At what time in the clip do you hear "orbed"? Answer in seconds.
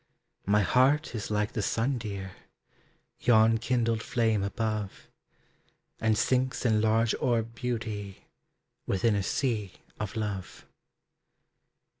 7.19-7.53